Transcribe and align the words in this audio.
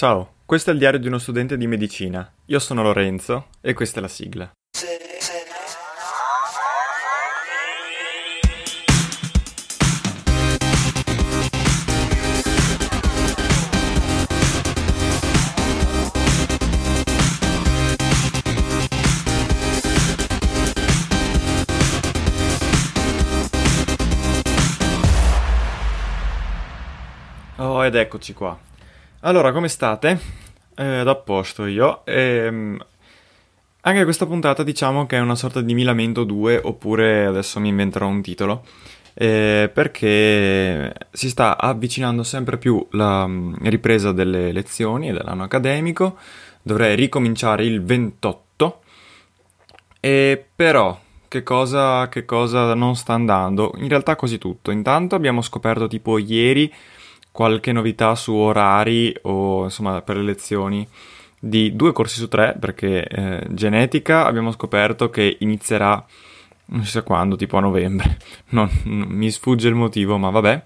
Ciao, 0.00 0.36
questo 0.46 0.70
è 0.70 0.72
il 0.72 0.78
diario 0.78 0.98
di 0.98 1.08
uno 1.08 1.18
studente 1.18 1.58
di 1.58 1.66
medicina. 1.66 2.32
Io 2.46 2.58
sono 2.58 2.82
Lorenzo 2.82 3.48
e 3.60 3.74
questa 3.74 3.98
è 3.98 4.00
la 4.00 4.08
sigla. 4.08 4.50
Oh, 27.58 27.84
ed 27.84 27.94
eccoci 27.94 28.32
qua. 28.32 28.69
Allora, 29.22 29.52
come 29.52 29.68
state? 29.68 30.18
Eh, 30.74 31.02
da 31.04 31.22
io. 31.66 32.06
Ehm, 32.06 32.82
anche 33.82 34.04
questa 34.04 34.24
puntata 34.24 34.62
diciamo 34.62 35.04
che 35.04 35.18
è 35.18 35.20
una 35.20 35.34
sorta 35.34 35.60
di 35.60 35.74
Milamento 35.74 36.24
2, 36.24 36.60
oppure 36.64 37.26
adesso 37.26 37.60
mi 37.60 37.68
inventerò 37.68 38.06
un 38.06 38.22
titolo, 38.22 38.64
eh, 39.12 39.70
perché 39.70 40.94
si 41.10 41.28
sta 41.28 41.58
avvicinando 41.58 42.22
sempre 42.22 42.56
più 42.56 42.86
la 42.92 43.26
mm, 43.26 43.56
ripresa 43.64 44.12
delle 44.12 44.52
lezioni 44.52 45.10
e 45.10 45.12
dell'anno 45.12 45.42
accademico. 45.42 46.16
Dovrei 46.62 46.96
ricominciare 46.96 47.66
il 47.66 47.82
28, 47.82 48.80
e 50.00 50.46
però 50.56 50.98
che 51.28 51.42
cosa, 51.42 52.08
che 52.08 52.24
cosa 52.24 52.72
non 52.72 52.96
sta 52.96 53.12
andando? 53.12 53.74
In 53.76 53.88
realtà 53.88 54.16
quasi 54.16 54.38
tutto. 54.38 54.70
Intanto 54.70 55.14
abbiamo 55.14 55.42
scoperto 55.42 55.88
tipo 55.88 56.16
ieri 56.16 56.72
qualche 57.32 57.72
novità 57.72 58.14
su 58.14 58.34
orari 58.34 59.14
o 59.22 59.64
insomma 59.64 60.02
per 60.02 60.16
le 60.16 60.22
lezioni. 60.22 60.86
Di 61.42 61.74
due 61.74 61.92
corsi 61.92 62.18
su 62.18 62.28
tre 62.28 62.54
perché 62.60 63.06
eh, 63.06 63.46
genetica 63.48 64.26
abbiamo 64.26 64.52
scoperto 64.52 65.08
che 65.08 65.38
inizierà 65.40 66.04
non 66.66 66.84
si 66.84 66.90
sa 66.90 67.02
quando, 67.02 67.36
tipo 67.36 67.56
a 67.56 67.60
novembre, 67.60 68.18
non, 68.50 68.68
non, 68.84 69.08
mi 69.08 69.30
sfugge 69.30 69.68
il 69.68 69.74
motivo 69.74 70.18
ma 70.18 70.30
vabbè. 70.30 70.62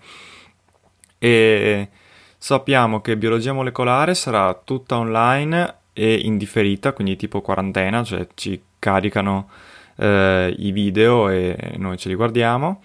E 1.19 1.89
sappiamo 2.37 3.01
che 3.01 3.17
biologia 3.17 3.53
molecolare 3.53 4.15
sarà 4.15 4.53
tutta 4.55 4.99
online 4.99 5.77
e 5.95 6.15
indifferita 6.15 6.93
quindi 6.93 7.17
tipo 7.17 7.41
quarantena 7.41 8.03
cioè 8.03 8.27
ci 8.35 8.61
caricano 8.79 9.49
eh, 9.97 10.55
i 10.59 10.73
video 10.73 11.29
e 11.29 11.75
noi 11.77 11.97
ce 11.97 12.09
li 12.09 12.17
guardiamo 12.17 12.83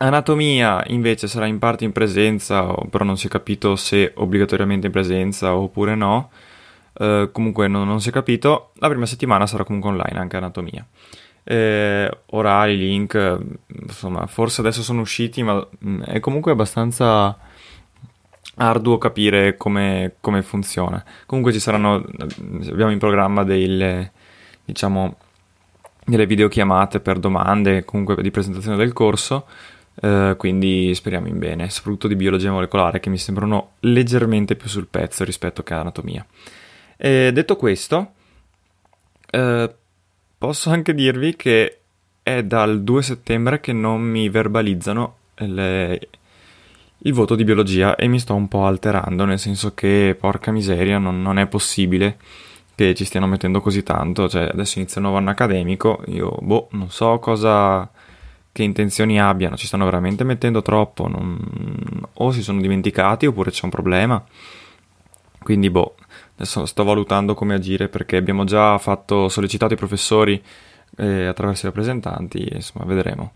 Anatomia 0.00 0.84
invece 0.88 1.26
sarà 1.26 1.46
in 1.46 1.58
parte 1.58 1.84
in 1.84 1.90
presenza, 1.90 2.72
però 2.88 3.04
non 3.04 3.16
si 3.16 3.26
è 3.26 3.30
capito 3.30 3.74
se 3.74 4.12
obbligatoriamente 4.14 4.86
in 4.86 4.92
presenza 4.92 5.56
oppure 5.56 5.96
no. 5.96 6.30
Uh, 6.92 7.30
comunque 7.32 7.66
non, 7.66 7.86
non, 7.86 8.00
si 8.00 8.10
è 8.10 8.12
capito. 8.12 8.72
La 8.74 8.88
prima 8.88 9.06
settimana 9.06 9.46
sarà 9.48 9.64
comunque 9.64 9.90
online 9.90 10.18
anche 10.18 10.36
anatomia. 10.36 10.86
Eh, 11.42 12.10
orari, 12.26 12.76
link, 12.76 13.38
insomma, 13.66 14.26
forse 14.26 14.60
adesso 14.60 14.82
sono 14.82 15.00
usciti, 15.00 15.42
ma 15.42 15.66
mm, 15.84 16.02
è 16.02 16.20
comunque 16.20 16.52
abbastanza 16.52 17.36
arduo 18.56 18.98
capire 18.98 19.56
come, 19.56 20.14
come 20.20 20.42
funziona. 20.42 21.04
Comunque 21.26 21.52
ci 21.52 21.60
saranno, 21.60 22.04
abbiamo 22.70 22.92
in 22.92 22.98
programma 22.98 23.42
delle, 23.42 24.12
diciamo, 24.64 25.16
delle 26.04 26.26
videochiamate 26.26 27.00
per 27.00 27.18
domande, 27.18 27.84
comunque 27.84 28.20
di 28.22 28.30
presentazione 28.30 28.76
del 28.76 28.92
corso 28.92 29.46
Uh, 30.00 30.36
quindi 30.36 30.94
speriamo 30.94 31.26
in 31.26 31.38
bene, 31.38 31.70
soprattutto 31.70 32.06
di 32.06 32.14
biologia 32.14 32.52
molecolare 32.52 33.00
che 33.00 33.10
mi 33.10 33.18
sembrano 33.18 33.72
leggermente 33.80 34.54
più 34.54 34.68
sul 34.68 34.86
pezzo 34.86 35.24
rispetto 35.24 35.64
che 35.64 35.74
anatomia. 35.74 36.24
E 36.96 37.32
detto 37.32 37.56
questo, 37.56 38.12
uh, 39.32 39.70
posso 40.38 40.70
anche 40.70 40.94
dirvi 40.94 41.34
che 41.34 41.78
è 42.22 42.44
dal 42.44 42.82
2 42.82 43.02
settembre 43.02 43.58
che 43.58 43.72
non 43.72 44.00
mi 44.00 44.28
verbalizzano 44.28 45.16
le... 45.36 46.08
il 46.98 47.12
voto 47.12 47.34
di 47.34 47.42
biologia 47.42 47.96
e 47.96 48.06
mi 48.06 48.20
sto 48.20 48.34
un 48.34 48.46
po' 48.46 48.66
alterando, 48.66 49.24
nel 49.24 49.38
senso 49.38 49.74
che 49.74 50.16
porca 50.18 50.52
miseria, 50.52 50.98
non, 50.98 51.20
non 51.20 51.38
è 51.38 51.46
possibile 51.48 52.18
che 52.76 52.94
ci 52.94 53.04
stiano 53.04 53.26
mettendo 53.26 53.60
così 53.60 53.82
tanto, 53.82 54.28
cioè 54.28 54.50
adesso 54.52 54.78
inizia 54.78 55.00
il 55.00 55.02
nuovo 55.02 55.18
anno 55.18 55.30
accademico, 55.30 56.04
io 56.06 56.36
boh, 56.40 56.68
non 56.72 56.90
so 56.90 57.18
cosa 57.18 57.90
che 58.58 58.64
intenzioni 58.64 59.20
abbiano, 59.20 59.56
ci 59.56 59.68
stanno 59.68 59.84
veramente 59.84 60.24
mettendo 60.24 60.62
troppo, 60.62 61.06
non... 61.06 61.38
o 62.14 62.32
si 62.32 62.42
sono 62.42 62.60
dimenticati 62.60 63.24
oppure 63.24 63.52
c'è 63.52 63.62
un 63.62 63.70
problema. 63.70 64.24
Quindi 65.40 65.70
boh, 65.70 65.94
adesso 66.34 66.66
sto 66.66 66.82
valutando 66.82 67.34
come 67.34 67.54
agire 67.54 67.88
perché 67.88 68.16
abbiamo 68.16 68.42
già 68.42 68.76
fatto 68.78 69.28
sollecitato 69.28 69.74
i 69.74 69.76
professori 69.76 70.42
eh, 70.96 71.26
attraverso 71.26 71.66
i 71.66 71.68
rappresentanti 71.68 72.48
insomma 72.52 72.84
vedremo. 72.84 73.34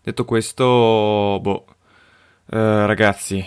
Detto 0.00 0.24
questo, 0.24 1.40
boh, 1.42 1.64
eh, 2.52 2.86
ragazzi, 2.86 3.44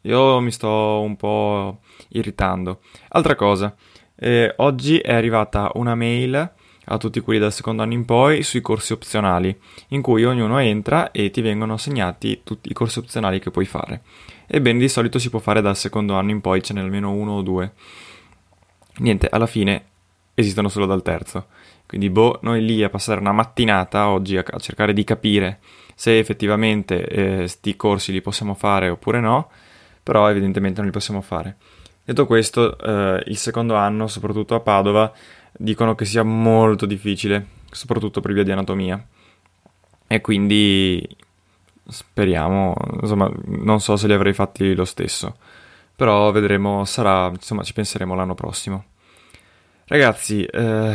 io 0.00 0.40
mi 0.40 0.50
sto 0.50 1.00
un 1.00 1.14
po' 1.14 1.78
irritando. 2.08 2.80
Altra 3.10 3.36
cosa, 3.36 3.72
eh, 4.16 4.52
oggi 4.56 4.98
è 4.98 5.14
arrivata 5.14 5.70
una 5.74 5.94
mail 5.94 6.53
a 6.86 6.98
tutti 6.98 7.20
quelli 7.20 7.40
dal 7.40 7.52
secondo 7.52 7.82
anno 7.82 7.92
in 7.92 8.04
poi 8.04 8.42
sui 8.42 8.60
corsi 8.60 8.92
opzionali, 8.92 9.56
in 9.88 10.02
cui 10.02 10.24
ognuno 10.24 10.58
entra 10.58 11.10
e 11.10 11.30
ti 11.30 11.40
vengono 11.40 11.74
assegnati 11.74 12.40
tutti 12.44 12.70
i 12.70 12.74
corsi 12.74 12.98
opzionali 12.98 13.40
che 13.40 13.50
puoi 13.50 13.64
fare. 13.64 14.02
Ebbene, 14.46 14.78
di 14.78 14.88
solito 14.88 15.18
si 15.18 15.30
può 15.30 15.38
fare 15.38 15.60
dal 15.60 15.76
secondo 15.76 16.14
anno 16.14 16.30
in 16.30 16.40
poi, 16.40 16.62
ce 16.62 16.74
n'è 16.74 16.80
almeno 16.80 17.12
uno 17.12 17.32
o 17.32 17.42
due. 17.42 17.72
Niente, 18.98 19.28
alla 19.30 19.46
fine 19.46 19.84
esistono 20.34 20.68
solo 20.68 20.86
dal 20.86 21.02
terzo. 21.02 21.46
Quindi, 21.86 22.10
boh, 22.10 22.38
noi 22.42 22.64
lì 22.64 22.82
a 22.82 22.88
passare 22.88 23.20
una 23.20 23.32
mattinata 23.32 24.08
oggi 24.08 24.36
a, 24.36 24.44
cercare 24.58 24.92
di 24.92 25.04
capire 25.04 25.60
se 25.94 26.18
effettivamente 26.18 27.06
eh, 27.06 27.48
sti 27.48 27.76
corsi 27.76 28.10
li 28.10 28.20
possiamo 28.20 28.54
fare 28.54 28.88
oppure 28.88 29.20
no, 29.20 29.48
però 30.02 30.28
evidentemente 30.28 30.78
non 30.78 30.86
li 30.86 30.92
possiamo 30.92 31.20
fare. 31.20 31.56
Detto 32.04 32.26
questo, 32.26 32.76
eh, 32.78 33.22
il 33.26 33.36
secondo 33.38 33.76
anno, 33.76 34.08
soprattutto 34.08 34.54
a 34.54 34.60
Padova, 34.60 35.10
dicono 35.52 35.94
che 35.94 36.04
sia 36.04 36.22
molto 36.22 36.84
difficile, 36.84 37.46
soprattutto 37.70 38.20
per 38.20 38.34
via 38.34 38.42
di 38.42 38.52
anatomia. 38.52 39.02
E 40.06 40.20
quindi 40.20 41.06
speriamo, 41.86 42.74
insomma, 43.00 43.30
non 43.46 43.80
so 43.80 43.96
se 43.96 44.06
li 44.06 44.12
avrei 44.12 44.34
fatti 44.34 44.74
lo 44.74 44.84
stesso, 44.84 45.36
però 45.96 46.30
vedremo, 46.30 46.84
sarà, 46.84 47.28
insomma, 47.28 47.62
ci 47.62 47.72
penseremo 47.72 48.14
l'anno 48.14 48.34
prossimo. 48.34 48.84
Ragazzi, 49.86 50.44
eh, 50.44 50.94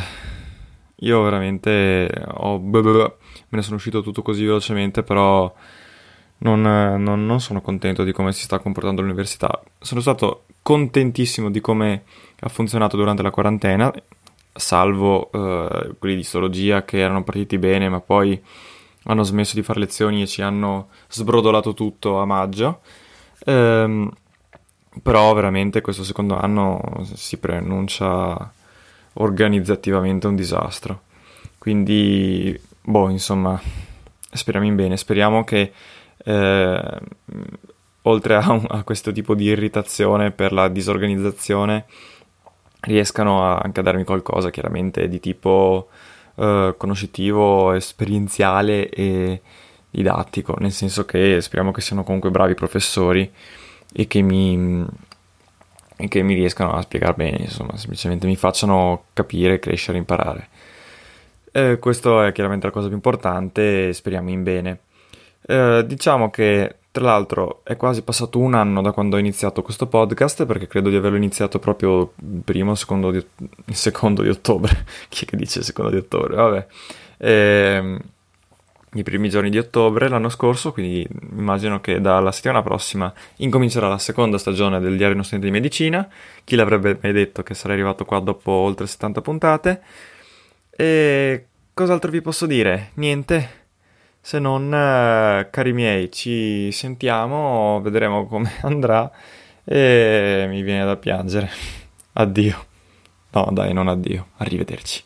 io 0.95 1.21
veramente 1.23 2.11
ho, 2.35 2.59
me 2.59 3.13
ne 3.49 3.61
sono 3.63 3.77
uscito 3.77 4.03
tutto 4.03 4.21
così 4.21 4.45
velocemente, 4.45 5.01
però 5.01 5.51
non, 6.39 6.61
non, 6.61 7.25
non 7.25 7.41
sono 7.41 7.61
contento 7.61 8.03
di 8.03 8.11
come 8.11 8.31
si 8.31 8.43
sta 8.43 8.59
comportando 8.59 9.01
l'università. 9.01 9.61
Sono 9.79 10.01
stato 10.01 10.43
contentissimo 10.69 11.49
di 11.49 11.61
come 11.61 12.03
ha 12.41 12.47
funzionato 12.47 12.95
durante 12.95 13.23
la 13.23 13.31
quarantena 13.31 13.91
salvo 14.53 15.31
eh, 15.31 15.95
quelli 15.97 16.13
di 16.13 16.21
istologia 16.21 16.85
che 16.85 16.99
erano 16.99 17.23
partiti 17.23 17.57
bene 17.57 17.89
ma 17.89 17.99
poi 17.99 18.39
hanno 19.05 19.23
smesso 19.23 19.55
di 19.55 19.63
fare 19.63 19.79
lezioni 19.79 20.21
e 20.21 20.27
ci 20.27 20.43
hanno 20.43 20.89
sbrodolato 21.09 21.73
tutto 21.73 22.19
a 22.19 22.25
maggio. 22.25 22.81
Ehm, 23.45 24.11
però 25.01 25.33
veramente 25.33 25.81
questo 25.81 26.03
secondo 26.03 26.37
anno 26.37 26.79
si 27.15 27.37
preannuncia 27.37 28.53
organizzativamente 29.13 30.27
un 30.27 30.35
disastro. 30.35 31.01
Quindi, 31.57 32.59
boh, 32.81 33.09
insomma, 33.09 33.59
speriamo 34.31 34.67
in 34.67 34.75
bene, 34.75 34.97
speriamo 34.97 35.43
che 35.43 35.71
eh, 36.23 36.99
oltre 38.09 38.35
a, 38.35 38.61
a, 38.67 38.83
questo 38.83 39.11
tipo 39.11 39.35
di 39.35 39.45
irritazione 39.45 40.31
per 40.31 40.51
la 40.51 40.67
disorganizzazione 40.67 41.85
riescano 42.81 43.45
a, 43.45 43.57
anche 43.57 43.79
a 43.79 43.83
darmi 43.83 44.03
qualcosa 44.03 44.49
chiaramente 44.49 45.07
di 45.07 45.19
tipo 45.19 45.89
eh, 46.35 46.73
conoscitivo, 46.77 47.73
esperienziale 47.73 48.89
e 48.89 49.41
didattico, 49.89 50.55
nel 50.59 50.71
senso 50.71 51.05
che 51.05 51.41
speriamo 51.41 51.71
che 51.71 51.81
siano 51.81 52.03
comunque 52.03 52.29
bravi 52.29 52.53
professori 52.53 53.31
e 53.91 54.07
che 54.07 54.21
mi, 54.21 54.85
e 55.95 56.07
che 56.07 56.21
mi 56.21 56.33
riescano 56.33 56.73
a 56.73 56.81
spiegare 56.81 57.13
bene, 57.13 57.37
insomma, 57.39 57.75
semplicemente 57.75 58.27
mi 58.27 58.35
facciano 58.35 59.05
capire, 59.13 59.59
crescere, 59.59 59.97
imparare. 59.97 60.47
Eh, 61.51 61.77
questo 61.79 62.21
è 62.21 62.31
chiaramente 62.31 62.67
la 62.67 62.71
cosa 62.71 62.87
più 62.87 62.95
importante, 62.95 63.91
speriamo 63.93 64.29
in 64.29 64.43
bene. 64.43 64.79
Eh, 65.41 65.83
diciamo 65.85 66.29
che 66.29 66.75
tra 66.91 67.03
l'altro 67.03 67.61
è 67.63 67.77
quasi 67.77 68.01
passato 68.01 68.39
un 68.39 68.55
anno 68.55 68.81
da 68.81 68.91
quando 68.91 69.15
ho 69.15 69.19
iniziato 69.19 69.61
questo 69.61 69.87
podcast, 69.87 70.45
perché 70.45 70.67
credo 70.67 70.89
di 70.89 70.95
averlo 70.95 71.17
iniziato 71.17 71.59
proprio 71.59 72.13
il 72.15 72.41
primo, 72.43 72.73
secondo 72.75 73.11
di, 73.11 73.23
il 73.65 73.75
secondo 73.75 74.23
di 74.23 74.29
ottobre. 74.29 74.85
Chi 75.07 75.25
è 75.25 75.27
che 75.27 75.37
dice 75.37 75.61
secondo 75.61 75.91
di 75.91 75.97
ottobre? 75.97 76.35
Vabbè. 76.35 76.67
Eh, 77.17 77.97
i 78.93 79.03
primi 79.03 79.29
giorni 79.29 79.51
di 79.51 79.59
ottobre 79.59 80.09
l'anno 80.09 80.29
scorso, 80.29 80.71
quindi 80.71 81.07
immagino 81.37 81.79
che 81.79 82.01
dalla 82.01 82.31
settimana 82.31 82.63
prossima 82.63 83.13
incomincerà 83.37 83.87
la 83.87 83.99
seconda 83.99 84.39
stagione 84.39 84.79
del 84.79 84.91
Diario 84.91 85.09
di 85.09 85.13
uno 85.13 85.23
studente 85.23 85.47
di 85.47 85.53
medicina. 85.53 86.09
Chi 86.43 86.55
l'avrebbe 86.55 86.97
mai 87.01 87.11
detto 87.11 87.43
che 87.43 87.53
sarei 87.53 87.75
arrivato 87.75 88.03
qua 88.03 88.19
dopo 88.19 88.51
oltre 88.51 88.87
70 88.87 89.21
puntate? 89.21 89.81
E 90.71 91.45
cos'altro 91.71 92.09
vi 92.09 92.21
posso 92.21 92.47
dire? 92.47 92.91
Niente. 92.95 93.58
Se 94.21 94.39
non, 94.39 94.73
eh, 94.73 95.47
cari 95.49 95.73
miei, 95.73 96.11
ci 96.11 96.71
sentiamo, 96.71 97.79
vedremo 97.81 98.27
come 98.27 98.51
andrà 98.61 99.09
e 99.63 100.45
mi 100.47 100.61
viene 100.61 100.85
da 100.85 100.97
piangere. 100.97 101.49
Addio. 102.13 102.65
No, 103.31 103.49
dai, 103.51 103.73
non 103.73 103.87
addio. 103.87 104.29
Arrivederci. 104.37 105.03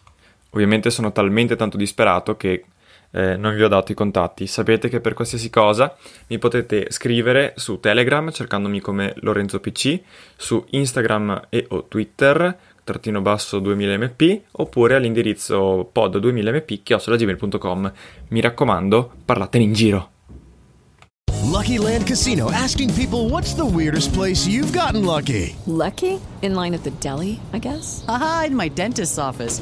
Ovviamente 0.51 0.89
sono 0.89 1.11
talmente 1.11 1.55
tanto 1.55 1.77
disperato 1.77 2.37
che 2.37 2.65
eh, 3.11 3.37
non 3.37 3.53
vi 3.55 3.63
ho 3.63 3.67
dato 3.67 3.91
i 3.91 3.95
contatti. 3.95 4.47
Sapete 4.47 4.89
che 4.89 4.99
per 4.99 5.13
qualsiasi 5.13 5.49
cosa 5.49 5.95
mi 6.27 6.39
potete 6.39 6.87
scrivere 6.89 7.53
su 7.57 7.79
Telegram 7.79 8.31
cercandomi 8.31 8.79
come 8.79 9.13
Lorenzo 9.17 9.59
PC, 9.59 9.99
su 10.35 10.63
Instagram 10.69 11.47
e 11.49 11.65
o 11.69 11.85
Twitter 11.85 12.57
trattino 12.83 13.21
basso 13.21 13.59
2000mp 13.59 14.41
oppure 14.51 14.95
all'indirizzo 14.95 15.89
pod 15.91 16.17
2000mp 16.17 16.83
chiocciolagmail.com. 16.83 17.91
Mi 18.29 18.41
raccomando, 18.41 19.11
parlatene 19.25 19.63
in 19.63 19.73
giro. 19.73 20.07
Lucky 21.53 21.77
Land 21.77 22.07
Casino 22.07 22.49
asking 22.51 22.93
people 22.93 23.29
what's 23.29 23.53
the 23.53 23.65
weirdest 23.65 24.11
place 24.11 24.47
you've 24.47 24.71
gotten 24.71 25.05
lucky? 25.05 25.55
Lucky? 25.65 26.19
In 26.41 26.55
line 26.55 26.73
at 26.73 26.83
the 26.83 26.91
deli, 26.99 27.39
I 27.53 27.59
guess. 27.59 28.03
Aha, 28.07 28.45
in 28.47 28.55
my 28.55 28.69
dentist's 28.69 29.17
office. 29.17 29.61